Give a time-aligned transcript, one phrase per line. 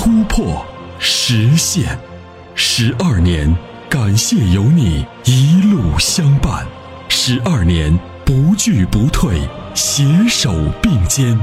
[0.00, 0.64] 突破、
[1.00, 1.98] 实现。
[2.54, 3.52] 十二年，
[3.90, 6.64] 感谢有你一路相伴。
[7.08, 9.40] 十二年，不惧不退，
[9.74, 11.36] 携手并肩，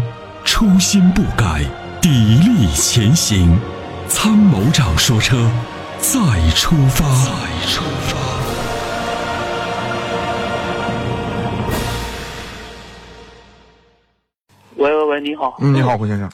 [0.46, 1.66] 初心不改，
[2.02, 3.60] 砥砺前行。
[4.08, 5.52] 参谋长说：“车，
[6.00, 6.18] 再
[6.52, 8.16] 出发。”再出发。
[14.78, 15.58] 喂喂喂，你好。
[15.60, 16.30] 嗯，你好，胡先生。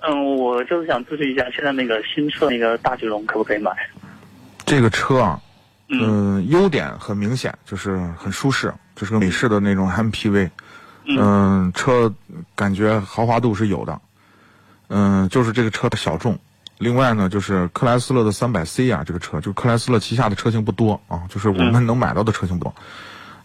[0.00, 3.70] 嗯，我就是想咨询一下，现在那个新车那个大巨龙可不可以买？
[4.64, 5.40] 这个车啊，
[5.88, 10.48] 嗯嗯，优点很明显，就是很舒适，就是个美式的那种 MPV。
[11.06, 12.12] 嗯，车
[12.54, 14.00] 感觉豪华度是有的。
[14.88, 16.38] 嗯，就是这个车小众。
[16.78, 22.74] 另外呢，就是克莱斯勒的 300C 啊，这个车就克莱斯勒旗下的车型不多啊，就是我们能买到的车型不多。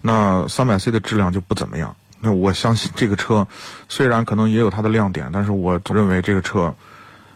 [0.02, 1.94] 那 300C 的质量就不怎么样。
[2.26, 3.48] 那我相信这个车，
[3.88, 6.74] 虽然可能也有它的亮点，但是我认为这个车，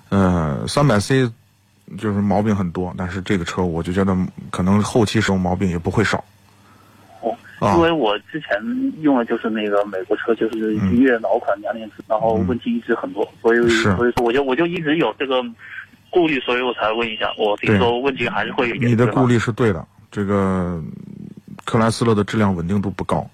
[0.09, 1.29] 呃三百 C
[1.95, 4.17] 就是毛病很多，但是这个车我就觉得
[4.49, 6.23] 可能后期使用毛病也不会少。
[7.21, 8.49] 哦，啊因为我之前
[9.01, 15.43] 用的就是那个美国车，就是一月老款两点四，然后问题一直很多，所以所以说我就我就一直有这个
[16.09, 17.31] 顾虑，所以我才问一下。
[17.37, 20.81] 我听说问题还是会有你的顾虑是对的，这个
[21.65, 23.29] 克莱斯勒的质量稳定度不高。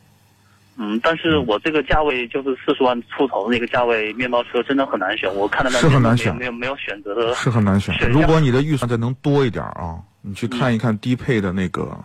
[0.77, 5.33] 嗯，但是我这个价位就是四十万出头那个价位，面包车真的很难选。
[5.33, 7.33] 我看了半是很难选没有没有选择的。
[7.33, 7.95] 是很难选。
[8.09, 11.97] 如果你的预算再能多一点啊，你去看一看低配的那个，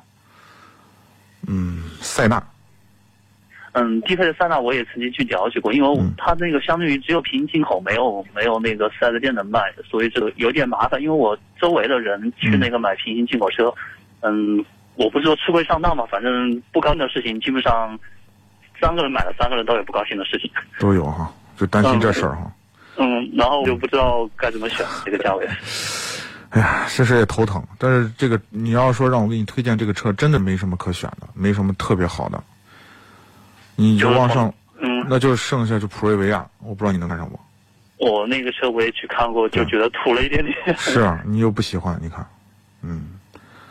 [1.48, 2.40] 嗯，塞纳。
[3.72, 11.00] 嗯，低配的塞纳我也曾经去了解过，因为它那个相当于只有平行进口，没有没有那个四 S 店能卖，所以这个有点麻烦。
[11.00, 13.72] 因为我周围的人去那个买平行进口车，
[14.20, 14.64] 嗯，
[14.96, 17.98] 我不是说吃亏上当嘛，反正不干的事情基本上
[18.80, 20.50] 三个人买了，三个人都有不高兴的事情。
[20.78, 22.52] 都有哈，就担心这事儿哈。
[22.96, 25.48] 嗯，然后我就不知道该怎么选这个价位。
[26.50, 27.62] 哎呀，这事也头疼。
[27.78, 32.42] 但是这个你要说让我给你推荐这个车，真的没什么可选的，没什么特别好的。
[33.76, 37.38] 你就往上，嗯，那就剩下就普锐维亚，我不知道你能看上不？
[37.98, 40.56] 我那个车我也去看过，就觉得土了一点点。
[40.76, 42.26] 是啊，你又不喜欢，你看，
[42.82, 43.10] 嗯，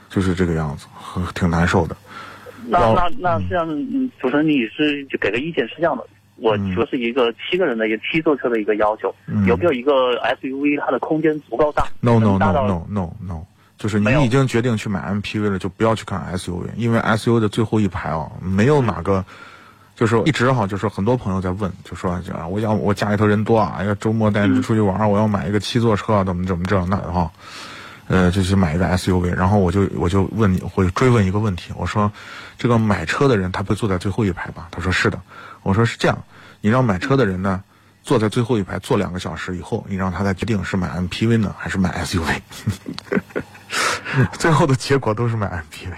[0.10, 1.98] 就是这个样子，很挺难受的。
[2.70, 6.04] 那那那这样，嗯，主持人你是就给个意见是这样的，
[6.38, 6.74] 我嗯。
[6.74, 9.46] 说是一个七个人的一个七座车的一个要求，嗯。
[9.46, 13.42] 有没有一个 SUV 它的空间足够大 No no no no no no，
[13.78, 19.24] 就是你已经决定去买 MPV 了，就不要去看 SUV，因为 SUV 的最后一排啊，没有哪个，
[19.96, 27.30] 就是一直哈，就是很多朋友在问，就说啊，我要我家里头人多啊，要周末带着出去玩，我要买一个七座车啊，怎么怎么这那的哈，
[28.10, 32.12] 呃，就去买一个 SUV，然后我就我就问你，会追问一个问题，我说，
[32.58, 34.68] 这个买车的人他不会坐在最后一排吧？
[34.72, 35.22] 他说是的，
[35.64, 36.22] 我说是这样，
[36.60, 37.64] 你让买车的人呢。
[38.02, 42.40] 坐在最后一排坐两个小时以后，你让他再决定是买 MPV 呢还是买 SUV，
[44.40, 45.94] 最后的结果都是买 MPV，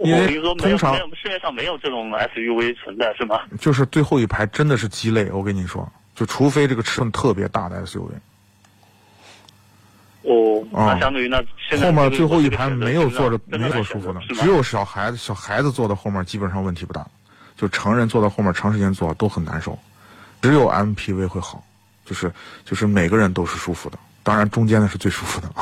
[0.02, 3.38] 因为通常市面上没有这种 SUV 存在是吗？
[3.60, 8.08] 就是最后一排真的是鸡肋，我跟你说，就除非这个尺寸特别大的 SUV，
[10.22, 17.06] 哦，啊那相当于那现在后面最后一排没有坐着没有坐舒服的只有小孩子小孩子坐到后面基本上问题不大，
[17.56, 19.76] 就成人坐到后面长时间坐都很难受，
[20.40, 21.64] 只有 MPV 会好，
[22.04, 22.32] 就是
[22.64, 25.48] 就是每个人都是舒服的，当然中间的是最舒服的。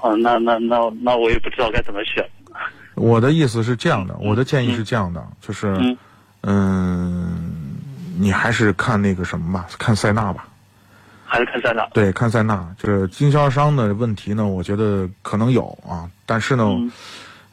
[0.00, 2.24] 啊，那那那那我也不知道该怎么选。
[2.94, 5.98] 我的意思是这样的，我的建议是这样的，就是嗯，
[6.42, 7.76] 嗯，
[8.16, 10.46] 你还是看那个什么吧，看塞纳吧。
[11.28, 11.86] 还是看塞纳。
[11.92, 16.90] 对，看塞纳，这经销商的问题呢，我觉得可能有啊，但是呢，嗯。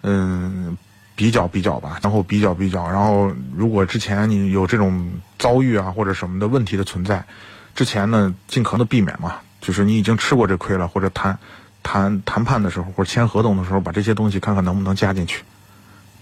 [0.08, 0.78] 嗯，
[1.16, 7.26] 比较比较吧，然后比较比较，然后如果之前你有这种遭遇啊或者什么的问题的存在，
[7.74, 11.40] 之前呢尽可能的避免嘛，就是你已经吃过这亏了，或者谈
[11.82, 15.44] 谈谈判的时候或者签合同的时候，把这些东西看看能不能加进去，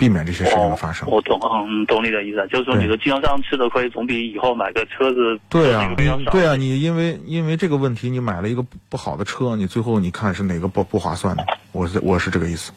[0.03, 1.07] 避免这些事情的发生。
[1.09, 5.89] 我懂，嗯，懂你的意思，就是说你的经销商吃的亏，总比以后买个车子对啊。
[6.29, 11.45] 对啊，你因为因为这个问题，你买了一个不不好的车，你最后你看是哪个不不划算的？
[11.71, 12.73] 我是我是这个意思。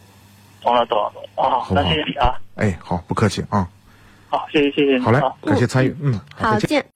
[0.62, 1.50] 懂了，懂了，懂了。
[1.50, 3.66] 啊，好好那谢谢你啊，哎，好，不客气啊，
[4.28, 5.00] 好，谢谢谢谢你。
[5.00, 6.95] 好嘞啊，感谢参与，嗯，好，好，再见。